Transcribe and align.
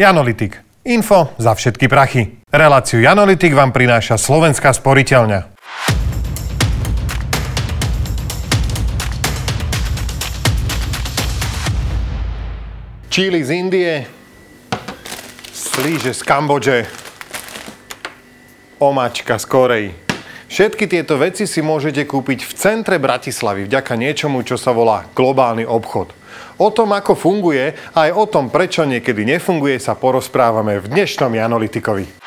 Janolitik. 0.00 0.56
Info 0.88 1.36
za 1.36 1.52
všetky 1.52 1.84
prachy. 1.84 2.40
Reláciu 2.48 3.04
Janolitik 3.04 3.52
vám 3.52 3.68
prináša 3.68 4.16
Slovenská 4.16 4.72
sporiteľňa. 4.72 5.52
Číli 13.12 13.44
z 13.44 13.50
Indie, 13.52 14.08
slíže 15.52 16.16
z 16.16 16.20
Kambodže, 16.24 16.88
omačka 18.80 19.36
z 19.36 19.44
Koreji. 19.44 20.09
Všetky 20.50 20.90
tieto 20.90 21.14
veci 21.14 21.46
si 21.46 21.62
môžete 21.62 22.10
kúpiť 22.10 22.42
v 22.42 22.52
centre 22.58 22.98
Bratislavy 22.98 23.70
vďaka 23.70 23.94
niečomu, 23.94 24.42
čo 24.42 24.58
sa 24.58 24.74
volá 24.74 25.06
globálny 25.14 25.62
obchod. 25.62 26.10
O 26.58 26.74
tom, 26.74 26.90
ako 26.90 27.14
funguje, 27.14 27.78
a 27.94 28.10
aj 28.10 28.18
o 28.18 28.26
tom, 28.26 28.50
prečo 28.50 28.82
niekedy 28.82 29.22
nefunguje, 29.22 29.78
sa 29.78 29.94
porozprávame 29.94 30.82
v 30.82 30.90
dnešnom 30.90 31.30
Janolitikovi. 31.30 32.19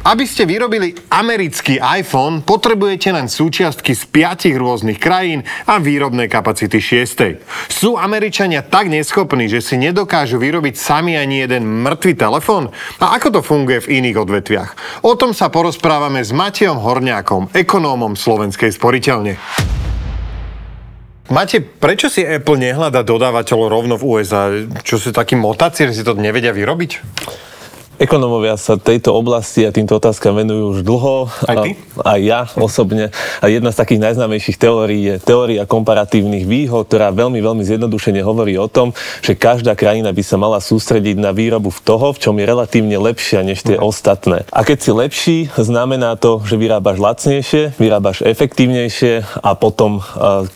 Aby 0.00 0.24
ste 0.24 0.48
vyrobili 0.48 0.96
americký 1.12 1.76
iPhone, 1.76 2.40
potrebujete 2.40 3.12
len 3.12 3.28
súčiastky 3.28 3.92
z 3.92 4.08
piatich 4.08 4.56
rôznych 4.56 4.96
krajín 4.96 5.44
a 5.68 5.76
výrobné 5.76 6.24
kapacity 6.24 6.80
šiestej. 6.80 7.36
Sú 7.68 8.00
Američania 8.00 8.64
tak 8.64 8.88
neschopní, 8.88 9.52
že 9.52 9.60
si 9.60 9.76
nedokážu 9.76 10.40
vyrobiť 10.40 10.72
sami 10.80 11.20
ani 11.20 11.44
jeden 11.44 11.84
mŕtvý 11.84 12.16
telefón? 12.16 12.72
A 12.96 13.12
ako 13.20 13.28
to 13.28 13.40
funguje 13.44 13.84
v 13.84 14.00
iných 14.00 14.16
odvetviach? 14.24 14.70
O 15.04 15.20
tom 15.20 15.36
sa 15.36 15.52
porozprávame 15.52 16.24
s 16.24 16.32
Matejom 16.32 16.80
Horňákom, 16.80 17.52
ekonómom 17.52 18.16
slovenskej 18.16 18.72
sporiteľne. 18.72 19.36
Máte, 21.28 21.60
prečo 21.60 22.08
si 22.08 22.24
Apple 22.24 22.56
nehľada 22.56 23.04
dodávateľov 23.04 23.68
rovno 23.68 23.94
v 24.00 24.16
USA? 24.16 24.48
Čo 24.80 24.96
sú 24.96 25.12
takí 25.12 25.36
motáci, 25.36 25.84
že 25.92 26.00
si 26.00 26.02
to 26.08 26.16
nevedia 26.16 26.56
vyrobiť? 26.56 26.90
Ekonomovia 28.00 28.56
sa 28.56 28.80
tejto 28.80 29.12
oblasti 29.12 29.60
a 29.68 29.76
týmto 29.76 30.00
otázkam 30.00 30.32
venujú 30.32 30.72
už 30.72 30.78
dlho. 30.88 31.28
Aj 31.44 31.56
ty? 31.60 31.76
A, 32.00 32.16
aj 32.16 32.20
ja 32.24 32.40
osobne. 32.56 33.12
A 33.44 33.52
jedna 33.52 33.68
z 33.68 33.76
takých 33.76 34.00
najznámejších 34.00 34.56
teórií 34.56 35.04
je 35.04 35.14
teória 35.20 35.68
komparatívnych 35.68 36.48
výhod, 36.48 36.88
ktorá 36.88 37.12
veľmi, 37.12 37.44
veľmi 37.44 37.60
zjednodušene 37.60 38.24
hovorí 38.24 38.56
o 38.56 38.72
tom, 38.72 38.96
že 39.20 39.36
každá 39.36 39.76
krajina 39.76 40.16
by 40.16 40.22
sa 40.24 40.40
mala 40.40 40.64
sústrediť 40.64 41.20
na 41.20 41.36
výrobu 41.36 41.68
v 41.68 41.80
toho, 41.84 42.16
v 42.16 42.24
čom 42.24 42.40
je 42.40 42.48
relatívne 42.48 42.96
lepšia 42.96 43.44
než 43.44 43.68
tie 43.68 43.76
no. 43.76 43.92
ostatné. 43.92 44.48
A 44.48 44.64
keď 44.64 44.78
si 44.80 44.90
lepší, 44.96 45.36
znamená 45.60 46.16
to, 46.16 46.40
že 46.40 46.56
vyrábaš 46.56 46.96
lacnejšie, 46.96 47.76
vyrábaš 47.76 48.24
efektívnejšie 48.24 49.44
a 49.44 49.52
potom, 49.52 50.00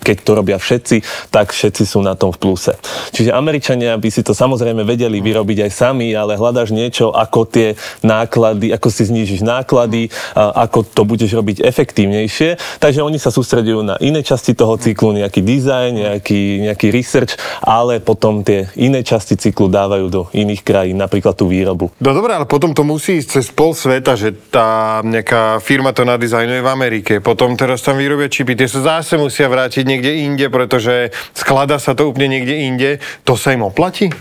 keď 0.00 0.16
to 0.24 0.32
robia 0.32 0.56
všetci, 0.56 1.28
tak 1.28 1.52
všetci 1.52 1.84
sú 1.84 2.00
na 2.00 2.16
tom 2.16 2.32
v 2.32 2.41
pluse. 2.41 2.72
Čiže 3.12 3.36
Američania 3.36 4.00
by 4.00 4.08
si 4.08 4.24
to 4.24 4.32
samozrejme 4.32 4.80
vedeli 4.80 5.20
vyrobiť 5.20 5.69
aj 5.69 5.72
sami, 5.76 6.16
ale 6.16 6.41
hľadaš 6.41 6.72
niečo, 6.72 7.12
ako 7.12 7.33
ako 7.34 7.50
tie 7.50 7.74
náklady, 8.06 8.70
ako 8.70 8.94
si 8.94 9.10
znížiš 9.10 9.42
náklady, 9.42 10.06
ako 10.38 10.86
to 10.86 11.02
budeš 11.02 11.34
robiť 11.34 11.66
efektívnejšie. 11.66 12.78
Takže 12.78 13.02
oni 13.02 13.18
sa 13.18 13.34
sústredujú 13.34 13.82
na 13.82 13.98
iné 13.98 14.22
časti 14.22 14.54
toho 14.54 14.78
cyklu, 14.78 15.18
nejaký 15.18 15.42
dizajn, 15.42 15.92
nejaký, 15.98 16.70
nejaký 16.70 16.94
research, 16.94 17.34
ale 17.58 17.98
potom 17.98 18.46
tie 18.46 18.70
iné 18.78 19.02
časti 19.02 19.34
cyklu 19.34 19.66
dávajú 19.66 20.06
do 20.06 20.22
iných 20.30 20.62
krajín, 20.62 21.02
napríklad 21.02 21.34
tú 21.34 21.50
výrobu. 21.50 21.91
No 21.98 22.14
dobré, 22.14 22.38
ale 22.38 22.46
potom 22.46 22.70
to 22.70 22.86
musí 22.86 23.18
ísť 23.18 23.42
cez 23.42 23.50
pol 23.50 23.74
sveta, 23.74 24.14
že 24.14 24.30
tá 24.54 25.02
nejaká 25.02 25.58
firma 25.58 25.91
to 25.91 26.06
nadizajnuje 26.06 26.62
v 26.62 26.70
Amerike, 26.70 27.12
potom 27.19 27.58
teraz 27.58 27.82
tam 27.82 27.98
vyrobia 27.98 28.30
čipy, 28.30 28.54
tie 28.54 28.70
sa 28.70 29.02
zase 29.02 29.19
musia 29.19 29.50
vrátiť 29.50 29.82
niekde 29.82 30.22
inde, 30.22 30.46
pretože 30.54 31.10
skladá 31.34 31.82
sa 31.82 31.98
to 31.98 32.06
úplne 32.06 32.30
niekde 32.30 32.62
inde. 32.62 32.91
To 33.26 33.34
sa 33.34 33.50
im 33.50 33.66
oplatí? 33.66 34.14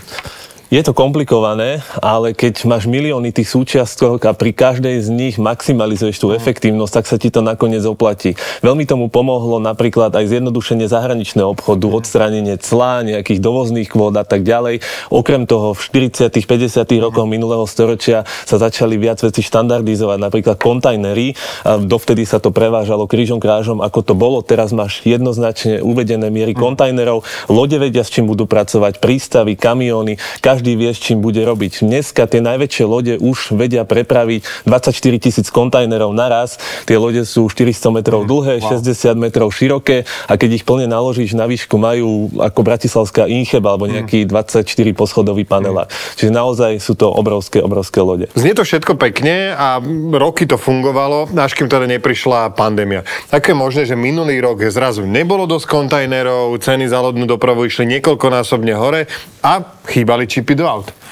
Je 0.74 0.82
to 0.82 0.90
komplikované, 0.90 1.86
ale 2.02 2.34
keď 2.34 2.66
máš 2.66 2.90
milióny 2.90 3.30
tých 3.30 3.46
súčiastok 3.46 4.26
a 4.26 4.34
pri 4.34 4.50
každej 4.50 5.06
z 5.06 5.08
nich 5.14 5.38
maximalizuješ 5.38 6.18
tú 6.18 6.34
efektívnosť, 6.34 6.90
tak 6.98 7.06
sa 7.06 7.14
ti 7.14 7.30
to 7.30 7.46
nakoniec 7.46 7.86
oplatí. 7.86 8.34
Veľmi 8.58 8.82
tomu 8.82 9.06
pomohlo 9.06 9.62
napríklad 9.62 10.10
aj 10.18 10.34
zjednodušenie 10.34 10.90
zahraničného 10.90 11.46
obchodu, 11.46 11.86
odstránenie 11.86 12.58
clá, 12.58 13.06
nejakých 13.06 13.38
dovozných 13.38 13.86
kvót 13.86 14.18
a 14.18 14.26
tak 14.26 14.42
ďalej. 14.42 14.82
Okrem 15.14 15.46
toho 15.46 15.78
v 15.78 16.10
40 16.10 16.34
50 16.34 16.90
rokoch 16.98 17.30
minulého 17.30 17.62
storočia 17.70 18.26
sa 18.42 18.58
začali 18.58 18.98
viac 18.98 19.22
veci 19.22 19.46
štandardizovať, 19.46 20.18
napríklad 20.18 20.58
kontajnery. 20.58 21.38
Dovtedy 21.86 22.26
sa 22.26 22.42
to 22.42 22.50
prevážalo 22.50 23.06
krížom 23.06 23.38
krážom, 23.38 23.78
ako 23.78 24.02
to 24.02 24.14
bolo. 24.18 24.42
Teraz 24.42 24.74
máš 24.74 25.06
jednoznačne 25.06 25.86
uvedené 25.86 26.34
miery 26.34 26.50
kontajnerov. 26.50 27.22
Lode 27.46 27.78
vedia, 27.78 28.02
s 28.02 28.10
čím 28.10 28.26
budú 28.26 28.50
pracovať, 28.50 28.98
prístavy, 28.98 29.54
kamióny. 29.54 30.18
Každý 30.42 30.63
každý 30.64 30.80
vie, 30.80 30.96
čím 30.96 31.20
bude 31.20 31.44
robiť. 31.44 31.84
Dneska 31.84 32.24
tie 32.24 32.40
najväčšie 32.40 32.84
lode 32.88 33.14
už 33.20 33.52
vedia 33.52 33.84
prepraviť 33.84 34.64
24 34.64 34.96
tisíc 35.20 35.52
kontajnerov 35.52 36.16
naraz. 36.16 36.56
Tie 36.88 36.96
lode 36.96 37.20
sú 37.28 37.52
400 37.52 37.92
metrov 37.92 38.24
mm, 38.24 38.28
dlhé, 38.32 38.54
wow. 38.64 38.80
60 38.80 39.12
metrov 39.20 39.52
široké 39.52 40.08
a 40.24 40.40
keď 40.40 40.50
ich 40.56 40.64
plne 40.64 40.88
naložíš 40.88 41.36
na 41.36 41.44
výšku, 41.44 41.76
majú 41.76 42.32
ako 42.40 42.64
bratislavská 42.64 43.28
Incheba 43.28 43.76
alebo 43.76 43.92
nejaký 43.92 44.24
24 44.24 44.64
mm. 44.64 44.96
poschodový 44.96 45.44
panelák. 45.44 45.92
Mm. 45.92 46.16
Čiže 46.16 46.32
naozaj 46.32 46.72
sú 46.80 46.96
to 46.96 47.12
obrovské, 47.12 47.60
obrovské 47.60 48.00
lode. 48.00 48.32
Znie 48.32 48.56
to 48.56 48.64
všetko 48.64 48.96
pekne 48.96 49.52
a 49.52 49.84
roky 50.16 50.48
to 50.48 50.56
fungovalo, 50.56 51.28
až 51.36 51.52
kým 51.52 51.68
teda 51.68 51.84
neprišla 51.92 52.56
pandémia. 52.56 53.04
Také 53.28 53.52
je 53.52 53.60
možné, 53.60 53.82
že 53.84 54.00
minulý 54.00 54.40
rok 54.40 54.64
zrazu 54.72 55.04
nebolo 55.04 55.44
dosť 55.44 55.68
kontajnerov, 55.68 56.56
ceny 56.56 56.88
za 56.88 57.04
lodnú 57.04 57.28
dopravu 57.28 57.68
išli 57.68 57.84
niekoľkonásobne 58.00 58.72
hore 58.72 59.04
a 59.44 59.60
chýbali 59.84 60.24
čipy 60.24 60.53
do 60.54 60.66
aut. 60.66 61.03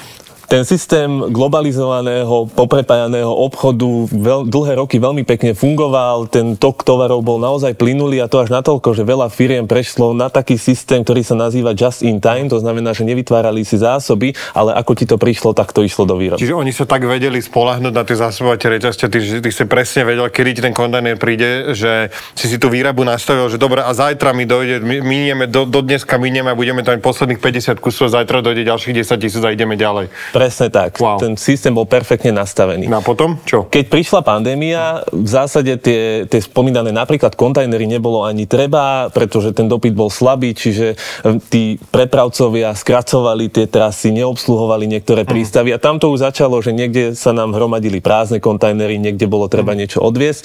Ten 0.53 0.69
systém 0.69 1.33
globalizovaného, 1.33 2.45
poprepájaného 2.53 3.25
obchodu 3.25 4.05
veľ, 4.05 4.45
dlhé 4.45 4.85
roky 4.85 5.01
veľmi 5.01 5.25
pekne 5.25 5.57
fungoval, 5.57 6.29
ten 6.29 6.53
tok 6.61 6.85
tovarov 6.85 7.25
bol 7.25 7.41
naozaj 7.41 7.73
plynulý 7.73 8.21
a 8.21 8.29
to 8.29 8.37
až 8.37 8.53
natoľko, 8.53 8.93
že 8.93 9.01
veľa 9.01 9.33
firiem 9.33 9.65
prešlo 9.65 10.13
na 10.13 10.29
taký 10.29 10.61
systém, 10.61 11.01
ktorý 11.01 11.25
sa 11.25 11.33
nazýva 11.33 11.73
just 11.73 12.05
in 12.05 12.21
time, 12.21 12.53
to 12.53 12.61
znamená, 12.61 12.93
že 12.93 13.01
nevytvárali 13.01 13.65
si 13.65 13.81
zásoby, 13.81 14.37
ale 14.53 14.77
ako 14.77 14.93
ti 14.93 15.09
to 15.09 15.17
prišlo, 15.17 15.57
tak 15.57 15.73
to 15.73 15.81
išlo 15.81 16.05
do 16.05 16.21
výroby. 16.21 16.37
Čiže 16.37 16.53
oni 16.53 16.69
sa 16.69 16.85
tak 16.85 17.01
vedeli 17.01 17.41
spolahnúť 17.41 17.89
na 17.89 18.05
tie 18.05 18.13
zásobovacie 18.13 18.77
reťazce, 18.77 19.09
ty, 19.09 19.41
ty 19.41 19.49
si 19.49 19.65
presne 19.65 20.05
vedel, 20.05 20.29
kedy 20.29 20.49
ti 20.53 20.61
ten 20.61 20.77
kontajner 20.77 21.17
príde, 21.17 21.73
že 21.73 22.13
si 22.37 22.45
si 22.45 22.61
tú 22.61 22.69
výrabu 22.69 23.01
nastavil, 23.01 23.49
že 23.49 23.57
dobre, 23.57 23.81
a 23.81 23.89
zajtra 23.89 24.37
mi 24.37 24.45
dojde, 24.45 24.85
my, 24.85 25.01
minieme, 25.01 25.49
do, 25.49 25.65
do 25.65 25.81
dneska 25.81 26.21
minieme 26.21 26.53
a 26.53 26.59
budeme 26.61 26.85
tam 26.85 27.01
posledných 27.01 27.41
50 27.41 27.81
kusov, 27.81 28.13
zajtra 28.13 28.45
dojde 28.45 28.69
ďalších 28.69 29.01
10 29.01 29.17
tisíc 29.17 29.41
a 29.41 29.49
ideme 29.49 29.73
ďalej. 29.73 30.13
Presne 30.43 30.67
tak. 30.67 30.99
Wow. 30.99 31.23
Ten 31.23 31.39
systém 31.39 31.71
bol 31.71 31.87
perfektne 31.87 32.35
nastavený. 32.35 32.91
No 32.91 32.99
a 32.99 33.03
potom 33.03 33.39
čo? 33.47 33.71
Keď 33.71 33.85
prišla 33.87 34.19
pandémia, 34.27 35.07
v 35.07 35.23
zásade 35.23 35.79
tie, 35.79 36.27
tie 36.27 36.41
spomínané 36.43 36.91
napríklad 36.91 37.39
kontajnery 37.39 37.87
nebolo 37.87 38.27
ani 38.27 38.43
treba, 38.43 39.07
pretože 39.07 39.55
ten 39.55 39.71
dopyt 39.71 39.95
bol 39.95 40.11
slabý, 40.11 40.51
čiže 40.51 40.99
e, 41.23 41.39
tí 41.47 41.79
prepravcovia 41.95 42.75
skracovali 42.75 43.47
tie 43.47 43.71
trasy, 43.71 44.11
neobsluhovali 44.11 44.83
niektoré 44.83 45.23
mhm. 45.23 45.31
prístavy 45.31 45.69
a 45.71 45.79
tam 45.79 45.95
to 45.95 46.11
už 46.11 46.27
začalo, 46.27 46.59
že 46.59 46.75
niekde 46.75 47.15
sa 47.15 47.31
nám 47.31 47.55
hromadili 47.55 48.03
prázdne 48.03 48.43
kontajnery, 48.43 48.99
niekde 48.99 49.31
bolo 49.31 49.47
treba 49.47 49.71
mm. 49.71 49.77
niečo 49.79 49.99
odviesť. 50.03 50.43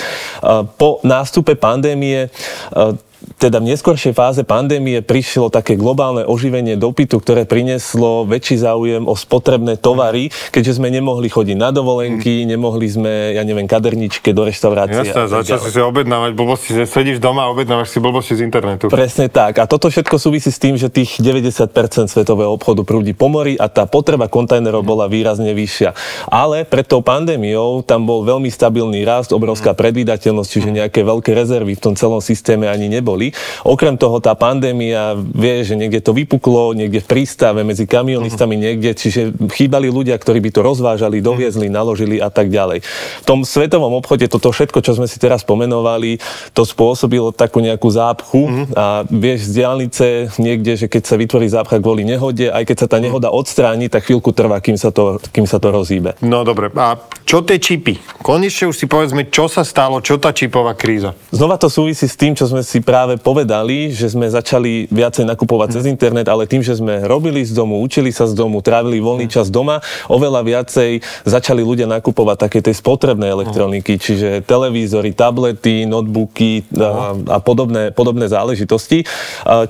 Po 0.79 1.03
nástupe 1.03 1.59
pandémie 1.59 2.29
e, 2.29 3.08
teda 3.39 3.59
v 3.59 3.75
neskôršej 3.75 4.15
fáze 4.15 4.43
pandémie 4.47 5.03
prišlo 5.03 5.51
také 5.51 5.75
globálne 5.75 6.23
oživenie 6.23 6.79
dopytu, 6.79 7.19
ktoré 7.19 7.47
prinieslo 7.47 8.23
väčší 8.27 8.63
záujem 8.63 9.07
o 9.07 9.15
spotrebné 9.19 9.75
tovary, 9.79 10.31
keďže 10.55 10.79
sme 10.79 10.91
nemohli 10.91 11.27
chodiť 11.27 11.57
na 11.59 11.75
dovolenky, 11.75 12.47
mm. 12.47 12.47
nemohli 12.55 12.87
sme, 12.87 13.35
ja 13.35 13.43
neviem, 13.43 13.67
kaderničke 13.67 14.31
do 14.31 14.47
reštaurácie. 14.47 15.03
Jasné, 15.03 15.27
začal 15.31 15.59
si 15.63 15.71
si 15.75 15.81
objednávať 15.83 16.33
blbosti, 16.35 16.71
sedíš 16.87 17.19
doma 17.19 17.47
a 17.47 17.49
objednávaš 17.51 17.91
si 17.95 17.99
blbosti 17.99 18.39
z 18.39 18.47
internetu. 18.47 18.87
Presne 18.87 19.27
tak. 19.27 19.59
A 19.59 19.67
toto 19.67 19.91
všetko 19.91 20.15
súvisí 20.19 20.55
s 20.55 20.63
tým, 20.63 20.79
že 20.79 20.87
tých 20.87 21.19
90% 21.19 21.75
svetového 22.07 22.55
obchodu 22.55 22.87
prúdi 22.87 23.19
po 23.19 23.27
mori 23.27 23.59
a 23.59 23.67
tá 23.67 23.87
potreba 23.87 24.31
kontajnerov 24.31 24.87
bola 24.87 25.11
výrazne 25.11 25.51
vyššia. 25.55 25.91
Ale 26.31 26.63
pred 26.67 26.87
tou 26.87 27.03
pandémiou 27.03 27.83
tam 27.83 28.07
bol 28.07 28.23
veľmi 28.23 28.51
stabilný 28.51 29.03
rast, 29.03 29.35
obrovská 29.35 29.75
mm. 29.75 29.79
predvídateľnosť, 29.79 30.51
čiže 30.51 30.71
nejaké 30.71 31.03
veľké 31.03 31.35
rezervy 31.35 31.75
v 31.75 31.83
tom 31.83 31.95
celom 31.99 32.23
systéme 32.23 32.71
ani 32.71 32.87
neboli 32.87 33.08
neboli. 33.09 33.33
Okrem 33.65 33.97
toho 33.97 34.21
tá 34.21 34.37
pandémia, 34.37 35.17
vie, 35.17 35.65
že 35.65 35.73
niekde 35.73 36.05
to 36.05 36.13
vypuklo, 36.13 36.77
niekde 36.77 37.01
v 37.01 37.09
prístave, 37.09 37.65
medzi 37.65 37.89
kamionistami 37.89 38.61
uh-huh. 38.61 38.65
niekde, 38.69 38.91
čiže 38.93 39.33
chýbali 39.57 39.89
ľudia, 39.89 40.21
ktorí 40.21 40.45
by 40.45 40.51
to 40.53 40.61
rozvážali, 40.61 41.25
doviezli, 41.25 41.73
uh-huh. 41.73 41.79
naložili 41.81 42.21
a 42.21 42.29
tak 42.29 42.53
ďalej. 42.53 42.85
V 43.25 43.27
tom 43.27 43.49
svetovom 43.49 43.97
obchode 43.97 44.29
toto 44.29 44.53
všetko, 44.53 44.85
čo 44.85 44.93
sme 45.01 45.09
si 45.09 45.17
teraz 45.17 45.41
pomenovali, 45.41 46.21
to 46.53 46.69
spôsobilo 46.69 47.33
takú 47.33 47.65
nejakú 47.65 47.89
zápchu 47.89 48.45
uh-huh. 48.45 48.77
a 48.77 48.85
vieš, 49.09 49.49
z 49.49 49.65
diálnice 49.65 50.07
niekde, 50.37 50.77
že 50.77 50.87
keď 50.93 51.03
sa 51.09 51.17
vytvorí 51.17 51.49
zápcha 51.49 51.81
kvôli 51.81 52.05
nehode, 52.05 52.53
aj 52.53 52.69
keď 52.69 52.77
sa 52.85 52.89
tá 52.93 52.99
nehoda 53.01 53.33
odstráni, 53.33 53.89
tak 53.89 54.05
chvíľku 54.05 54.37
trvá, 54.37 54.61
kým 54.61 54.77
sa 54.77 54.93
to, 54.93 55.17
kým 55.33 55.49
sa 55.49 55.57
to 55.57 55.73
rozíbe. 55.73 56.21
No 56.21 56.45
dobre, 56.45 56.69
a 56.77 57.01
čo 57.25 57.41
tie 57.41 57.57
čipy? 57.57 57.97
Konečne 58.21 58.69
už 58.69 58.77
si 58.77 58.87
povedzme, 58.91 59.31
čo 59.33 59.47
sa 59.49 59.65
stalo, 59.65 60.01
čo 60.03 60.21
tá 60.21 60.35
čipová 60.35 60.75
kríza? 60.75 61.15
Znova 61.33 61.61
to 61.61 61.71
súvisí 61.71 62.05
s 62.09 62.19
tým, 62.19 62.35
čo 62.35 62.51
sme 62.51 62.67
si 62.67 62.83
práve 62.83 62.98
povedali, 63.21 63.95
že 63.95 64.11
sme 64.11 64.27
začali 64.27 64.91
viacej 64.91 65.29
nakupovať 65.29 65.79
cez 65.79 65.85
internet, 65.87 66.27
ale 66.27 66.51
tým, 66.51 66.65
že 66.65 66.75
sme 66.75 67.07
robili 67.07 67.47
z 67.47 67.55
domu, 67.55 67.79
učili 67.79 68.11
sa 68.11 68.27
z 68.27 68.35
domu, 68.35 68.59
trávili 68.65 68.99
voľný 68.99 69.31
čas 69.31 69.53
doma, 69.53 69.79
oveľa 70.11 70.43
viacej 70.43 71.05
začali 71.23 71.63
ľudia 71.63 71.87
nakupovať 71.87 72.37
také 72.49 72.59
tej 72.65 72.75
spotrebnej 72.81 73.31
elektroniky, 73.31 74.01
čiže 74.01 74.43
televízory, 74.43 75.15
tablety, 75.15 75.87
notebooky 75.87 76.67
a, 76.75 77.15
a 77.15 77.39
podobné, 77.39 77.95
podobné 77.95 78.27
záležitosti, 78.27 79.07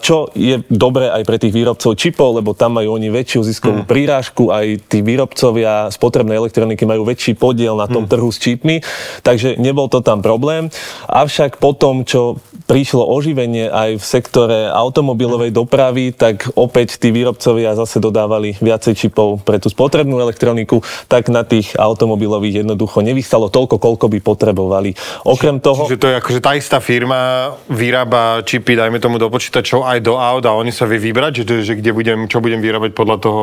čo 0.01 0.33
je 0.33 0.63
dobré 0.73 1.11
aj 1.13 1.23
pre 1.27 1.37
tých 1.37 1.53
výrobcov 1.53 1.93
čipov, 1.99 2.39
lebo 2.39 2.55
tam 2.55 2.79
majú 2.79 2.95
oni 2.97 3.11
väčšiu 3.11 3.41
ziskovú 3.45 3.83
prírážku, 3.85 4.55
aj 4.55 4.87
tí 4.87 5.03
výrobcovia 5.03 5.91
spotrebnej 5.91 6.39
elektroniky 6.39 6.87
majú 6.87 7.03
väčší 7.05 7.35
podiel 7.35 7.75
na 7.77 7.91
tom 7.91 8.07
trhu 8.07 8.31
s 8.31 8.39
čipmi, 8.39 8.81
takže 9.27 9.59
nebol 9.59 9.91
to 9.91 10.01
tam 10.01 10.23
problém. 10.23 10.71
Avšak 11.11 11.59
potom, 11.59 12.07
čo 12.07 12.39
prišlo 12.69 13.01
oživenie 13.01 13.73
aj 13.73 13.97
v 13.97 14.05
sektore 14.05 14.69
automobilovej 14.69 15.57
dopravy, 15.57 16.13
tak 16.13 16.53
opäť 16.53 17.01
tí 17.01 17.09
výrobcovia 17.09 17.73
zase 17.73 17.97
dodávali 17.97 18.61
viacej 18.61 18.93
čipov 18.93 19.41
pre 19.41 19.57
tú 19.57 19.73
spotrebnú 19.73 20.21
elektroniku, 20.21 20.85
tak 21.09 21.33
na 21.33 21.49
tých 21.49 21.73
automobilových 21.81 22.63
jednoducho 22.63 23.01
nevystalo 23.01 23.49
toľko, 23.49 23.81
koľko 23.81 24.07
by 24.13 24.19
potrebovali. 24.21 24.93
Okrem 25.25 25.65
toho... 25.65 25.89
Čiže 25.89 25.97
to 25.97 26.09
je 26.13 26.19
akože 26.21 26.41
tá 26.45 26.53
istá 26.53 26.79
firma 26.85 27.57
vyrába 27.73 28.45
čipy, 28.45 28.77
dajme 28.77 29.01
tomu 29.01 29.17
do 29.17 29.33
počítačov 29.33 29.89
aj 29.89 30.05
do 30.05 30.21
aut 30.21 30.45
a 30.45 30.53
oni 30.53 30.71
sa 30.71 30.85
vie 30.85 31.01
vybrať, 31.01 31.49
že, 31.49 31.65
že 31.65 31.73
kde 31.81 31.97
budem, 31.97 32.29
čo 32.29 32.45
budem 32.45 32.61
vyrábať 32.61 32.93
podľa 32.93 33.17
toho 33.17 33.43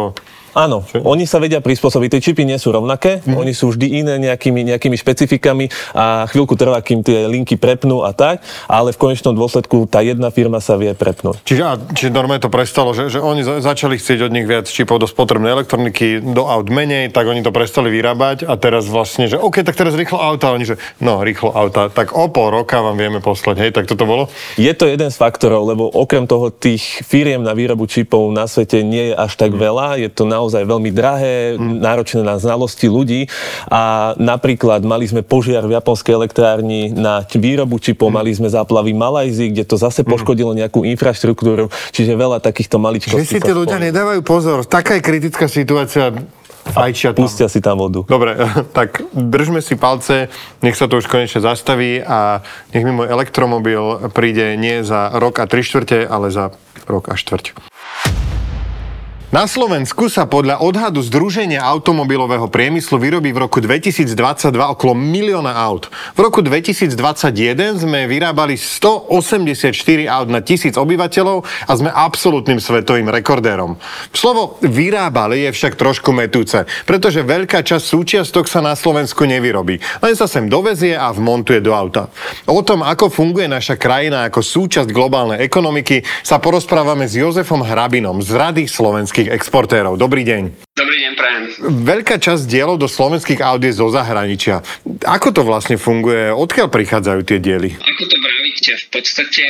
Áno, 0.56 0.88
oni 1.04 1.28
sa 1.28 1.44
vedia 1.44 1.60
prispôsobiť. 1.60 2.16
Tie 2.16 2.32
čipy 2.32 2.48
nie 2.48 2.56
sú 2.56 2.72
rovnaké, 2.72 3.20
mm. 3.20 3.36
oni 3.36 3.52
sú 3.52 3.76
vždy 3.76 4.00
iné 4.00 4.16
nejakými, 4.24 4.64
nejakými 4.72 4.96
špecifikami 4.96 5.68
a 5.92 6.24
chvíľku 6.32 6.56
trvá, 6.56 6.80
kým 6.80 7.04
tie 7.04 7.28
linky 7.28 7.60
prepnú 7.60 8.08
a 8.08 8.16
tak, 8.16 8.40
ale 8.72 8.96
v 8.96 8.98
konečnom 8.98 9.36
dôsledku 9.36 9.84
tá 9.92 10.00
jedna 10.00 10.32
firma 10.32 10.64
sa 10.64 10.80
vie 10.80 10.96
prepnúť. 10.96 11.44
Čiže, 11.44 11.64
a, 11.68 11.76
čiže 11.76 12.16
normálne 12.16 12.40
to 12.40 12.48
prestalo, 12.48 12.96
že, 12.96 13.12
že 13.12 13.20
oni 13.20 13.44
za, 13.44 13.60
začali 13.60 14.00
chcieť 14.00 14.20
od 14.24 14.32
nich 14.32 14.48
viac 14.48 14.72
čipov 14.72 15.04
do 15.04 15.12
spotrebnej 15.12 15.52
elektroniky, 15.52 16.24
do 16.24 16.48
aut 16.48 16.72
menej, 16.72 17.12
tak 17.12 17.28
oni 17.28 17.44
to 17.44 17.52
prestali 17.52 17.92
vyrábať 17.92 18.48
a 18.48 18.56
teraz 18.56 18.88
vlastne, 18.88 19.28
že 19.28 19.36
OK, 19.36 19.60
tak 19.60 19.76
teraz 19.76 19.92
rýchlo 19.92 20.24
auta, 20.24 20.56
oni 20.56 20.64
že 20.64 20.80
no, 21.04 21.20
rýchlo 21.20 21.52
auta, 21.52 21.92
tak 21.92 22.16
o 22.16 22.32
pol 22.32 22.56
roka 22.56 22.80
vám 22.80 22.96
vieme 22.96 23.20
poslať, 23.20 23.60
hej, 23.60 23.72
tak 23.76 23.92
toto 23.92 24.08
bolo? 24.08 24.32
Je 24.56 24.72
to 24.72 24.88
jeden 24.88 25.12
z 25.12 25.20
faktorov, 25.20 25.68
lebo 25.68 25.92
okrem 25.92 26.24
toho 26.24 26.48
tých 26.48 27.04
firiem 27.04 27.44
na 27.44 27.52
výrobu 27.52 27.92
čipov 27.92 28.32
na 28.32 28.48
svete 28.48 28.80
nie 28.88 29.12
je 29.12 29.16
až 29.20 29.36
tak 29.36 29.52
mm. 29.52 29.60
veľa, 29.60 29.88
je 30.00 30.10
to 30.10 30.24
naozaj 30.24 30.45
naozaj 30.46 30.62
veľmi 30.70 30.94
drahé, 30.94 31.58
mm. 31.58 31.82
náročné 31.82 32.22
na 32.22 32.38
znalosti 32.38 32.86
ľudí 32.86 33.26
a 33.66 34.14
napríklad 34.22 34.86
mali 34.86 35.10
sme 35.10 35.26
požiar 35.26 35.66
v 35.66 35.74
japonskej 35.74 36.14
elektrárni 36.14 36.94
na 36.94 37.26
výrobu 37.26 37.82
čipov, 37.82 38.14
mm. 38.14 38.16
mali 38.22 38.32
sme 38.38 38.46
záplavy 38.54 38.94
Malajzy, 38.94 39.50
kde 39.50 39.66
to 39.66 39.82
zase 39.82 40.06
poškodilo 40.06 40.54
nejakú 40.54 40.86
infraštruktúru, 40.86 41.74
čiže 41.90 42.14
veľa 42.14 42.38
takýchto 42.46 42.78
maličkostí. 42.78 43.26
Že 43.26 43.26
si 43.26 43.42
tí 43.42 43.52
ľudia 43.52 43.82
nedávajú 43.82 44.22
pozor, 44.22 44.62
taká 44.70 45.02
je 45.02 45.02
kritická 45.02 45.50
situácia, 45.50 46.14
fajčia 46.70 47.14
tam. 47.14 47.26
Pustia 47.26 47.48
si 47.50 47.60
tam 47.62 47.82
vodu. 47.82 48.06
Dobre, 48.06 48.38
tak 48.78 49.02
držme 49.14 49.66
si 49.66 49.74
palce, 49.78 50.30
nech 50.62 50.78
sa 50.78 50.86
to 50.86 51.02
už 51.02 51.10
konečne 51.10 51.42
zastaví 51.42 52.02
a 52.02 52.46
nech 52.74 52.86
mi 52.86 52.94
môj 52.94 53.10
elektromobil 53.10 54.10
príde 54.14 54.54
nie 54.58 54.86
za 54.86 55.10
rok 55.18 55.42
a 55.42 55.50
tri 55.50 55.66
štvrte, 55.66 56.06
ale 56.06 56.30
za 56.30 56.54
rok 56.86 57.10
a 57.10 57.18
štvrť. 57.18 57.75
Na 59.36 59.52
Slovensku 59.52 60.08
sa 60.08 60.24
podľa 60.24 60.64
odhadu 60.64 61.04
Združenia 61.04 61.60
automobilového 61.60 62.48
priemyslu 62.48 62.96
vyrobí 62.96 63.36
v 63.36 63.44
roku 63.44 63.60
2022 63.60 64.16
okolo 64.56 64.96
milióna 64.96 65.52
aut. 65.52 65.92
V 66.16 66.24
roku 66.24 66.40
2021 66.40 66.96
sme 67.84 68.08
vyrábali 68.08 68.56
184 68.56 69.76
aut 70.08 70.32
na 70.32 70.40
tisíc 70.40 70.80
obyvateľov 70.80 71.44
a 71.68 71.72
sme 71.76 71.92
absolútnym 71.92 72.64
svetovým 72.64 73.12
rekordérom. 73.12 73.76
Slovo 74.16 74.56
vyrábali 74.64 75.44
je 75.44 75.50
však 75.52 75.76
trošku 75.76 76.16
metúce, 76.16 76.64
pretože 76.88 77.20
veľká 77.20 77.60
časť 77.60 77.84
súčiastok 77.84 78.48
sa 78.48 78.64
na 78.64 78.72
Slovensku 78.72 79.28
nevyrobí. 79.28 79.84
Len 80.00 80.16
sa 80.16 80.32
sem 80.32 80.48
dovezie 80.48 80.96
a 80.96 81.12
vmontuje 81.12 81.60
do 81.60 81.76
auta. 81.76 82.08
O 82.48 82.64
tom, 82.64 82.88
ako 82.88 83.12
funguje 83.12 83.52
naša 83.52 83.76
krajina 83.76 84.32
ako 84.32 84.40
súčasť 84.40 84.88
globálnej 84.96 85.44
ekonomiky, 85.44 86.08
sa 86.24 86.40
porozprávame 86.40 87.04
s 87.04 87.20
Jozefom 87.20 87.60
Hrabinom 87.60 88.24
z 88.24 88.32
Rady 88.32 88.64
slovenských 88.72 89.25
slovenských 89.26 89.34
exportérov. 89.34 89.98
Dobrý 89.98 90.22
deň. 90.22 90.44
Dobrý 90.78 90.98
deň, 91.02 91.14
prajem. 91.18 91.44
Veľká 91.82 92.16
časť 92.22 92.46
dielov 92.46 92.78
do 92.78 92.86
slovenských 92.86 93.42
aut 93.42 93.62
je 93.62 93.74
zo 93.74 93.90
zahraničia. 93.90 94.62
Ako 95.02 95.34
to 95.34 95.42
vlastne 95.42 95.82
funguje? 95.82 96.30
Odkiaľ 96.30 96.70
prichádzajú 96.70 97.20
tie 97.26 97.42
diely? 97.42 97.74
Ako 97.74 98.04
to 98.06 98.18
vravíte? 98.22 98.72
V 98.78 98.88
podstate 98.94 99.44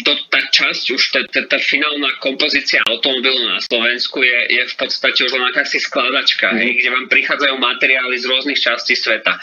to, 0.00 0.12
tá 0.32 0.40
časť, 0.48 0.84
už 0.96 1.02
tá, 1.12 1.20
tá, 1.28 1.40
tá 1.44 1.58
finálna 1.60 2.08
kompozícia 2.22 2.80
automobilu 2.88 3.52
na 3.52 3.60
Slovensku 3.60 4.22
je, 4.22 4.38
je 4.56 4.62
v 4.64 4.74
podstate 4.78 5.18
už 5.26 5.34
len 5.34 5.44
akási 5.50 5.76
skladačka, 5.82 6.54
mm. 6.54 6.56
hej, 6.56 6.70
kde 6.80 6.88
vám 6.94 7.06
prichádzajú 7.10 7.54
materiály 7.58 8.16
z 8.16 8.24
rôznych 8.30 8.60
častí 8.60 8.96
sveta. 8.96 9.36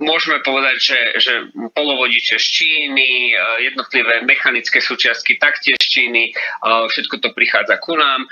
Môžeme 0.00 0.40
povedať, 0.40 0.76
že, 0.80 1.00
že 1.20 1.32
polovodiče 1.76 2.40
z 2.40 2.46
Číny, 2.56 3.36
jednotlivé 3.60 4.24
mechanické 4.24 4.80
súčiastky 4.80 5.36
taktiež 5.36 5.76
z 5.76 5.88
Číny, 5.92 6.32
všetko 6.64 7.20
to 7.20 7.28
prichádza 7.36 7.76
ku 7.84 8.00
nám, 8.00 8.24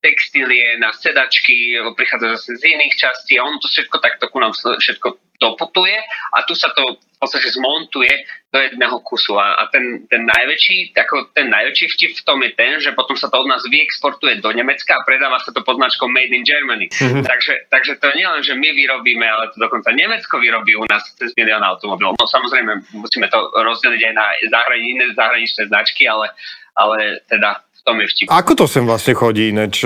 textílie 0.00 0.80
na 0.80 0.96
sedačky 0.96 1.76
prichádza 1.92 2.40
zase 2.40 2.56
z 2.56 2.62
iných 2.72 2.96
častí 2.96 3.36
a 3.36 3.44
ono 3.44 3.60
to 3.60 3.68
všetko 3.68 3.96
takto 4.00 4.24
ku 4.32 4.40
nám 4.40 4.56
všetko 4.56 5.08
doputuje. 5.36 6.00
A 6.32 6.48
tu 6.48 6.56
sa 6.56 6.72
to 6.72 6.96
podstate 7.20 7.52
zmontuje 7.52 8.10
do 8.50 8.58
jedného 8.58 8.96
kusu. 9.04 9.36
A, 9.36 9.60
a 9.60 9.68
ten, 9.68 10.08
ten, 10.08 10.24
najväčší, 10.24 10.96
ako 10.96 11.30
ten 11.36 11.52
najväčší 11.52 11.86
vtip 11.92 12.12
v 12.16 12.24
tom 12.24 12.40
je 12.42 12.50
ten, 12.56 12.80
že 12.80 12.96
potom 12.96 13.14
sa 13.14 13.28
to 13.28 13.44
od 13.44 13.46
nás 13.46 13.62
vyexportuje 13.68 14.40
do 14.40 14.50
Nemecka 14.50 14.96
a 14.96 15.04
predáva 15.04 15.38
sa 15.44 15.52
to 15.52 15.60
pod 15.60 15.76
značkou 15.76 16.08
Made 16.08 16.32
in 16.32 16.42
Germany. 16.42 16.88
Mm-hmm. 16.88 17.22
Takže, 17.22 17.54
takže 17.68 17.92
to 18.00 18.08
nie 18.16 18.26
len, 18.26 18.42
že 18.42 18.56
my 18.56 18.68
vyrobíme, 18.72 19.22
ale 19.22 19.52
to 19.52 19.60
dokonca 19.60 19.92
Nemecko 19.92 20.40
vyrobí 20.40 20.74
u 20.74 20.88
nás 20.88 21.04
cez 21.14 21.30
milión 21.36 21.62
automobilov. 21.62 22.16
No 22.18 22.26
samozrejme, 22.26 22.88
musíme 22.96 23.28
to 23.28 23.38
rozdeliť 23.52 24.00
aj 24.10 24.14
na 24.16 24.26
zahrani, 24.50 24.86
iné 24.96 25.04
zahraničné 25.12 25.68
značky, 25.68 26.08
ale, 26.08 26.32
ale 26.74 27.22
teda 27.28 27.62
v 27.80 27.80
tom 27.84 27.96
je 28.00 28.06
vtip. 28.12 28.26
Ako 28.28 28.52
to 28.58 28.64
sem 28.68 28.84
vlastne 28.84 29.14
chodí 29.14 29.52
ináč? 29.52 29.84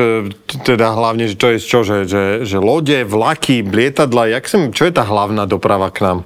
Teda 0.65 0.95
hlavne, 0.95 1.31
že 1.31 1.37
to 1.37 1.53
je 1.53 1.59
čo, 1.61 1.83
že, 1.87 2.07
že, 2.09 2.47
že 2.47 2.59
lode, 2.63 3.07
vlaky, 3.07 3.63
lietadla, 3.67 4.33
jak 4.35 4.45
sem, 4.49 4.71
čo 4.71 4.87
je 4.89 4.95
tá 4.95 5.05
hlavná 5.05 5.45
doprava 5.47 5.91
k 5.93 6.03
nám? 6.03 6.19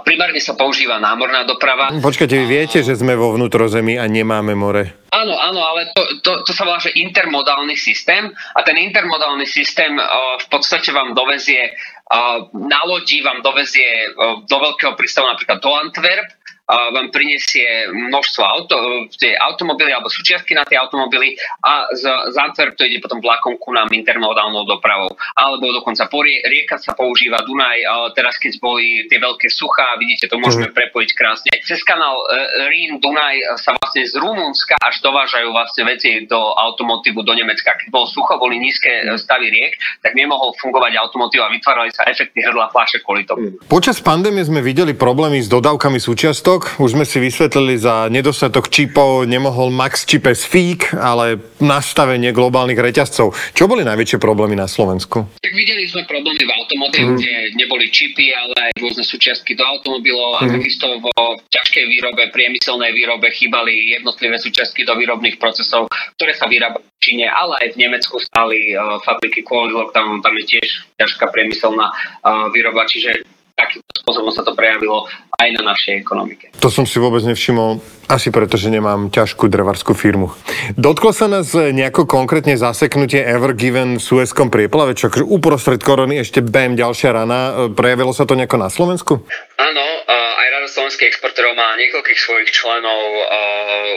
Primárne 0.00 0.40
sa 0.40 0.56
používa 0.56 0.96
námorná 0.96 1.44
doprava. 1.44 1.92
Počkajte, 1.92 2.34
vy 2.40 2.46
viete, 2.48 2.78
že 2.80 2.96
sme 2.96 3.12
vo 3.12 3.36
vnútrozemí 3.36 4.00
a 4.00 4.08
nemáme 4.08 4.56
more? 4.56 5.04
Áno, 5.12 5.36
áno, 5.36 5.60
ale 5.60 5.92
to, 5.92 6.02
to, 6.24 6.32
to 6.48 6.52
sa 6.56 6.64
volá, 6.64 6.80
že 6.80 6.96
intermodálny 6.96 7.76
systém 7.76 8.32
a 8.32 8.60
ten 8.64 8.80
intermodálny 8.80 9.44
systém 9.44 9.94
uh, 9.94 10.40
v 10.40 10.46
podstate 10.48 10.88
vám 10.90 11.12
dovezie, 11.12 11.70
uh, 11.70 12.48
na 12.56 12.80
lodi 12.88 13.20
vám 13.20 13.44
dovezie 13.44 14.10
uh, 14.10 14.42
do 14.48 14.56
veľkého 14.56 14.96
prístavu 14.96 15.28
napríklad 15.30 15.60
do 15.60 15.70
Antwerp, 15.70 16.28
vám 16.64 17.12
prinesie 17.12 17.92
množstvo 17.92 18.42
auto, 18.42 18.76
tie 19.20 19.36
automobily 19.36 19.92
alebo 19.92 20.08
súčiastky 20.08 20.56
na 20.56 20.64
tie 20.64 20.80
automobily 20.80 21.36
a 21.60 21.92
z, 21.92 22.08
z 22.32 22.36
Antwerp 22.40 22.72
to 22.80 22.88
ide 22.88 23.04
potom 23.04 23.20
vlakom 23.20 23.60
ku 23.60 23.68
nám 23.76 23.92
intermodálnou 23.92 24.64
dopravou. 24.64 25.12
Alebo 25.36 25.68
dokonca 25.76 26.08
po 26.08 26.24
rie, 26.24 26.40
rieka 26.40 26.80
sa 26.80 26.96
používa 26.96 27.44
Dunaj, 27.44 27.84
teraz 28.16 28.40
keď 28.40 28.56
boli 28.64 29.04
tie 29.12 29.20
veľké 29.20 29.52
suchá, 29.52 29.92
vidíte, 30.00 30.32
to 30.32 30.40
môžeme 30.40 30.72
mhm. 30.72 30.76
prepojiť 30.76 31.10
krásne. 31.12 31.52
Cez 31.64 31.84
kanál 31.84 32.16
e, 32.16 32.72
Rín, 32.72 32.96
Dunaj 32.96 33.60
sa 33.60 33.76
vlastne 33.76 34.08
z 34.08 34.16
Rumunska 34.16 34.80
až 34.80 35.04
dovážajú 35.04 35.52
vlastne 35.52 35.84
veci 35.84 36.24
do 36.24 36.40
automotívu 36.56 37.20
do 37.20 37.32
Nemecka. 37.36 37.76
Keď 37.76 37.92
bolo 37.92 38.08
sucho, 38.08 38.40
boli 38.40 38.56
nízke 38.56 39.04
e, 39.04 39.20
stavy 39.20 39.52
riek, 39.52 39.76
tak 40.00 40.16
nemohol 40.16 40.56
fungovať 40.56 40.96
automotív 40.96 41.44
a 41.44 41.52
vytvárali 41.52 41.92
sa 41.92 42.08
efekty 42.08 42.40
hrdla 42.40 42.72
pláše 42.72 43.04
kvôli 43.04 43.28
tomu. 43.28 43.60
Počas 43.68 44.00
pandémie 44.00 44.40
sme 44.40 44.64
videli 44.64 44.96
problémy 44.96 45.44
s 45.44 45.48
dodávkami 45.52 46.00
súčiastok 46.00 46.53
nedostatok, 46.54 46.80
už 46.80 46.90
sme 46.94 47.04
si 47.04 47.18
vysvetlili 47.18 47.74
za 47.78 48.06
nedostatok 48.06 48.70
čipov, 48.70 49.26
nemohol 49.26 49.74
Max 49.74 50.06
Chipes 50.06 50.46
fík, 50.46 50.94
ale 50.94 51.42
nastavenie 51.58 52.30
globálnych 52.30 52.78
reťazcov. 52.78 53.34
Čo 53.54 53.66
boli 53.66 53.82
najväčšie 53.82 54.22
problémy 54.22 54.54
na 54.54 54.70
Slovensku? 54.70 55.26
Tak 55.42 55.50
videli 55.50 55.82
sme 55.90 56.06
problémy 56.06 56.46
v 56.46 56.52
automotíve, 56.54 57.10
mm. 57.10 57.16
kde 57.18 57.34
neboli 57.58 57.90
čipy, 57.90 58.30
ale 58.30 58.70
aj 58.70 58.72
rôzne 58.78 59.02
súčiastky 59.02 59.58
do 59.58 59.66
automobilov 59.66 60.38
a 60.38 60.40
mm. 60.46 60.50
takisto 60.54 60.86
vo 61.02 61.42
ťažkej 61.50 61.84
výrobe, 61.90 62.22
priemyselnej 62.30 62.94
výrobe 62.94 63.34
chýbali 63.34 63.98
jednotlivé 63.98 64.38
súčiastky 64.38 64.86
do 64.86 64.94
výrobných 64.94 65.42
procesov, 65.42 65.90
ktoré 66.14 66.38
sa 66.38 66.46
vyrábajú 66.46 66.86
v 66.86 67.02
Číne, 67.02 67.26
ale 67.26 67.58
aj 67.66 67.68
v 67.74 67.80
Nemecku 67.82 68.16
stáli 68.22 68.78
uh, 68.78 69.02
fabriky 69.02 69.42
kvôli 69.42 69.74
lockdownu, 69.74 70.22
tam 70.22 70.34
je 70.38 70.56
tiež 70.56 70.68
ťažká 71.02 71.34
priemyselná 71.34 71.90
uh, 71.90 72.48
výroba, 72.54 72.86
čiže 72.86 73.26
takýmto 73.54 73.86
spôsobom 74.02 74.34
sa 74.34 74.42
to 74.42 74.52
prejavilo 74.58 75.06
aj 75.38 75.48
na 75.54 75.62
našej 75.70 76.02
ekonomike. 76.02 76.50
To 76.58 76.68
som 76.74 76.82
si 76.82 76.98
vôbec 76.98 77.22
nevšimol, 77.22 77.78
asi 78.10 78.34
preto, 78.34 78.58
že 78.58 78.74
nemám 78.74 79.14
ťažkú 79.14 79.46
drevarskú 79.46 79.94
firmu. 79.94 80.34
Dotklo 80.74 81.14
sa 81.14 81.30
nás 81.30 81.54
nejako 81.54 82.10
konkrétne 82.10 82.58
zaseknutie 82.58 83.22
Ever 83.22 83.54
Given 83.54 84.02
v 84.02 84.02
Suezkom 84.02 84.50
prieplave, 84.50 84.98
čo 84.98 85.06
uprostred 85.22 85.78
korony 85.80 86.18
ešte 86.18 86.42
bam, 86.42 86.74
ďalšia 86.74 87.14
rana. 87.14 87.70
Prejavilo 87.72 88.10
sa 88.10 88.26
to 88.26 88.34
nejako 88.34 88.58
na 88.58 88.68
Slovensku? 88.68 89.22
Áno, 89.56 89.84
aj 90.10 90.48
rada 90.50 90.64
Rada 90.64 90.80
slovenských 90.80 91.12
exportérov 91.12 91.52
má 91.60 91.76
niekoľkých 91.76 92.20
svojich 92.24 92.48
členov, 92.48 93.04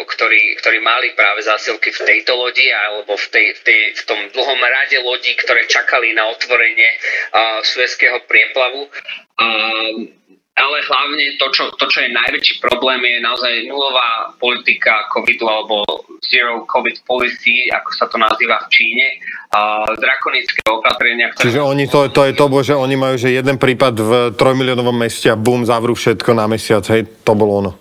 ktorí, 0.04 0.60
ktorí 0.60 0.84
mali 0.84 1.16
práve 1.16 1.40
zásilky 1.40 1.96
v 1.96 2.04
tejto 2.04 2.36
lodi 2.36 2.68
alebo 2.68 3.16
v, 3.16 3.24
tej, 3.32 3.48
v, 3.56 3.62
tej, 3.64 3.82
v 3.96 4.04
tom 4.04 4.20
dlhom 4.36 4.60
rade 4.60 5.00
lodí, 5.00 5.32
ktoré 5.40 5.64
čakali 5.64 6.12
na 6.12 6.28
otvorenie 6.28 6.92
Suezského 7.64 8.20
prieplavu 8.28 8.92
ale 10.58 10.78
hlavne 10.90 11.38
to 11.38 11.48
čo, 11.54 11.70
to, 11.78 11.86
čo 11.86 12.02
je 12.02 12.10
najväčší 12.10 12.58
problém, 12.58 13.06
je 13.06 13.22
naozaj 13.22 13.54
nulová 13.70 14.34
politika 14.42 15.06
covidu 15.14 15.46
alebo 15.46 15.86
zero 16.26 16.66
covid 16.66 16.98
policy, 17.06 17.70
ako 17.70 17.90
sa 17.94 18.10
to 18.10 18.18
nazýva 18.18 18.66
v 18.66 18.68
Číne. 18.74 19.08
A 19.54 19.86
drakonické 19.96 20.60
opatrenia. 20.66 21.32
Ktoré... 21.32 21.46
Čiže 21.48 21.62
oni 21.62 21.86
to, 21.88 22.10
to 22.12 22.26
je 22.28 22.34
to, 22.36 22.46
že 22.66 22.74
oni 22.76 22.96
majú, 23.00 23.16
že 23.16 23.32
jeden 23.32 23.56
prípad 23.62 23.94
v 23.96 24.12
trojmiliónovom 24.36 24.98
meste 24.98 25.32
a 25.32 25.40
bum, 25.40 25.64
zavrú 25.64 25.94
všetko 25.96 26.36
na 26.36 26.50
mesiac, 26.52 26.84
hej, 26.90 27.08
to 27.24 27.32
bolo 27.32 27.64
ono. 27.64 27.72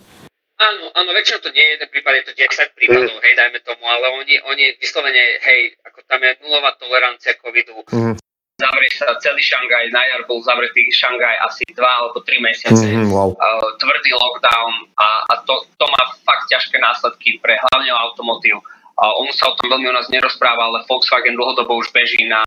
Áno, 0.63 0.85
áno, 0.95 1.11
väčšinou 1.11 1.43
to 1.43 1.51
nie 1.51 1.65
je 1.65 1.73
jeden 1.81 1.89
prípad, 1.91 2.13
je 2.23 2.25
to 2.31 2.35
10 2.39 2.79
prípadov, 2.79 3.13
mm. 3.13 3.23
hej, 3.25 3.35
dajme 3.35 3.59
tomu, 3.67 3.85
ale 3.89 4.07
oni, 4.15 4.35
oni 4.47 4.65
vyslovene, 4.79 5.43
hej, 5.43 5.75
ako 5.85 5.99
tam 6.07 6.23
je 6.23 6.33
nulová 6.45 6.71
tolerancia 6.79 7.35
covidu, 7.41 7.83
mm 7.91 8.26
zavrie 8.57 8.91
sa 8.97 9.13
celý 9.21 9.45
Šangaj, 9.45 9.93
na 9.93 10.01
jar 10.09 10.25
bol 10.25 10.41
zavretý 10.41 10.89
Šangaj 10.89 11.37
asi 11.45 11.65
dva 11.77 12.05
alebo 12.05 12.25
tri 12.25 12.41
mesiace, 12.41 12.89
mm-hmm, 12.89 13.13
wow. 13.13 13.37
uh, 13.37 13.69
tvrdý 13.77 14.17
lockdown 14.17 14.73
a, 14.97 15.09
a 15.29 15.35
to, 15.45 15.55
to 15.77 15.85
má 15.85 16.03
fakt 16.25 16.49
ťažké 16.49 16.81
následky 16.81 17.37
pre 17.45 17.61
hlavne 17.61 17.93
automotív. 17.93 18.65
Uh, 18.97 19.13
on 19.21 19.29
sa 19.37 19.53
o 19.53 19.57
tom 19.61 19.69
veľmi 19.77 19.93
u 19.93 19.95
nás 19.95 20.09
nerozpráva, 20.09 20.73
ale 20.73 20.89
Volkswagen 20.89 21.37
dlhodobo 21.37 21.77
už 21.77 21.93
beží 21.93 22.25
na 22.25 22.41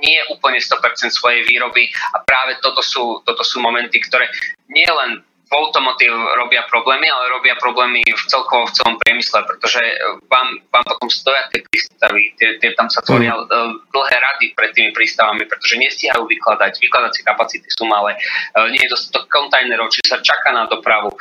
nie 0.00 0.18
úplne 0.32 0.58
100% 0.58 1.14
svojej 1.14 1.44
výroby 1.46 1.92
a 2.16 2.24
práve 2.24 2.58
toto 2.64 2.80
sú, 2.80 3.20
toto 3.28 3.44
sú 3.44 3.60
momenty, 3.60 4.00
ktoré 4.02 4.26
nie 4.72 4.88
len 4.88 5.20
v 5.20 5.31
automotív 5.52 6.12
robia 6.40 6.64
problémy, 6.66 7.06
ale 7.12 7.28
robia 7.28 7.54
problémy 7.60 8.00
v 8.00 8.22
celkovo 8.26 8.64
v 8.66 8.74
celom 8.74 8.96
priemysle, 8.96 9.44
pretože 9.44 9.80
e, 9.84 9.94
vám, 10.26 10.48
vám 10.72 10.84
potom 10.88 11.12
stoja 11.12 11.44
tie 11.52 11.60
prístavy, 11.68 12.32
tie, 12.40 12.56
tie, 12.56 12.72
tam 12.72 12.88
sa 12.88 13.04
tvoria 13.04 13.36
mm. 13.36 13.92
dlhé 13.92 14.16
rady 14.16 14.46
pred 14.56 14.72
tými 14.72 14.90
prístavami, 14.96 15.44
pretože 15.44 15.76
nestíhajú 15.76 16.24
vykladať, 16.24 16.72
vykladacie 16.80 17.22
kapacity 17.22 17.68
sú 17.68 17.84
malé, 17.84 18.16
e, 18.16 18.72
nie 18.72 18.80
je 18.80 18.92
dostatok 18.96 19.28
kontajnerov, 19.28 19.92
či 19.92 20.00
sa 20.08 20.18
čaká 20.24 20.56
na 20.56 20.64
dopravu. 20.68 21.12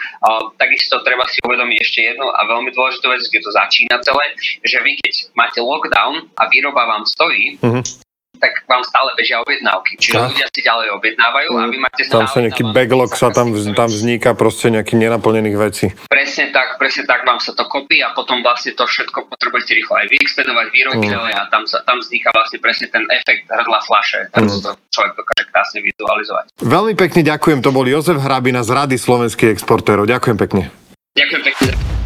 Takisto 0.55 1.03
treba 1.03 1.27
si 1.27 1.43
uvedomiť 1.43 1.77
ešte 1.81 1.99
jednu 2.13 2.27
a 2.31 2.41
veľmi 2.47 2.71
dôležitú 2.71 3.07
vec, 3.11 3.21
kde 3.27 3.43
to 3.43 3.51
začína 3.51 3.99
celé, 3.99 4.25
že 4.63 4.77
vy 4.79 4.95
keď 5.01 5.13
máte 5.35 5.59
lockdown 5.59 6.31
a 6.39 6.43
výroba 6.47 6.87
vám 6.87 7.03
stojí, 7.03 7.59
mm-hmm 7.59 8.10
tak 8.41 8.65
vám 8.65 8.81
stále 8.81 9.13
bežia 9.13 9.37
objednávky. 9.43 10.01
Čiže 10.01 10.17
tak. 10.17 10.27
ľudia 10.33 10.47
si 10.49 10.61
ďalej 10.65 10.87
objednávajú 10.97 11.49
a 11.61 11.63
vy 11.69 11.77
máte 11.77 12.01
Tam 12.09 12.25
sa 12.25 12.39
nejaký 12.41 12.63
backlog 12.73 13.13
sa 13.13 13.29
tam, 13.29 13.53
tam 13.53 13.89
vzniká 13.91 14.33
proste 14.33 14.73
nejakých 14.73 14.97
nenaplnených 14.97 15.57
vecí. 15.61 15.85
Presne 16.09 16.49
tak, 16.49 16.81
presne 16.81 17.05
tak 17.05 17.21
vám 17.21 17.37
sa 17.37 17.53
to 17.53 17.69
kopí 17.69 18.01
a 18.01 18.15
potom 18.17 18.41
vlastne 18.41 18.73
to 18.73 18.89
všetko 18.89 19.29
potrebujete 19.29 19.77
rýchlo 19.77 19.93
aj 20.01 20.07
vyexpedovať, 20.09 20.67
výrobiť 20.73 21.11
mm. 21.13 21.37
a 21.37 21.41
tam, 21.53 21.63
sa, 21.69 21.85
tam 21.85 22.01
vzniká 22.01 22.33
vlastne 22.33 22.57
presne 22.57 22.87
ten 22.89 23.05
efekt 23.13 23.45
hrdla 23.45 23.79
flaše. 23.85 24.25
Tak 24.33 24.41
mm. 24.41 24.59
to 24.65 24.69
človek 24.89 25.13
dokáže 25.13 25.43
krásne 25.53 25.79
vizualizovať. 25.85 26.45
Veľmi 26.65 26.93
pekne 26.97 27.21
ďakujem, 27.21 27.59
to 27.61 27.69
bol 27.69 27.85
Jozef 27.85 28.17
Hrabina 28.17 28.65
z 28.65 28.73
Rady 28.73 28.97
slovenských 28.97 29.53
exportérov. 29.53 30.09
Ďakujem 30.09 30.37
pekne. 30.41 30.73
Ďakujem 31.13 31.43
pekne. 31.45 32.00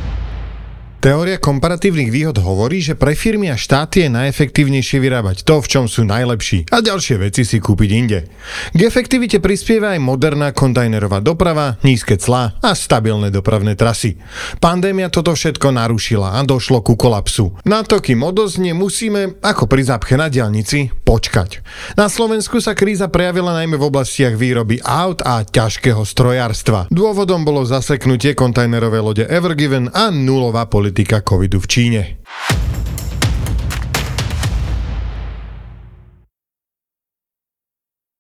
Teória 1.06 1.38
komparatívnych 1.38 2.10
výhod 2.10 2.42
hovorí, 2.42 2.82
že 2.82 2.98
pre 2.98 3.14
firmy 3.14 3.54
a 3.54 3.54
štáty 3.54 4.02
je 4.02 4.10
najefektívnejšie 4.10 4.98
vyrábať 4.98 5.46
to, 5.46 5.62
v 5.62 5.70
čom 5.70 5.86
sú 5.86 6.02
najlepší 6.02 6.66
a 6.74 6.82
ďalšie 6.82 7.22
veci 7.22 7.46
si 7.46 7.62
kúpiť 7.62 7.90
inde. 7.94 8.26
K 8.74 8.80
efektivite 8.82 9.38
prispieva 9.38 9.94
aj 9.94 10.02
moderná 10.02 10.50
kontajnerová 10.50 11.22
doprava, 11.22 11.78
nízke 11.86 12.18
clá 12.18 12.58
a 12.58 12.74
stabilné 12.74 13.30
dopravné 13.30 13.78
trasy. 13.78 14.18
Pandémia 14.58 15.14
toto 15.14 15.38
všetko 15.38 15.78
narušila 15.78 16.34
a 16.34 16.40
došlo 16.42 16.82
ku 16.82 16.98
kolapsu. 16.98 17.54
Na 17.70 17.86
to, 17.86 18.02
kým 18.02 18.26
odoznie, 18.26 18.74
musíme, 18.74 19.38
ako 19.46 19.70
pri 19.70 19.86
zápche 19.86 20.18
na 20.18 20.26
diálnici, 20.26 20.90
počkať. 21.06 21.62
Na 21.94 22.10
Slovensku 22.10 22.58
sa 22.58 22.74
kríza 22.74 23.14
prejavila 23.14 23.54
najmä 23.54 23.78
v 23.78 23.94
oblastiach 23.94 24.34
výroby 24.34 24.82
aut 24.82 25.22
a 25.22 25.46
ťažkého 25.46 26.02
strojárstva. 26.02 26.90
Dôvodom 26.90 27.46
bolo 27.46 27.62
zaseknutie 27.62 28.34
kontajnerovej 28.34 29.02
lode 29.06 29.24
Evergiven 29.30 29.94
a 29.94 30.10
nulová 30.10 30.66
politika 30.66 30.95
politika 30.96 31.20
covidu 31.20 31.60
v 31.60 31.68
Číne. 31.68 32.02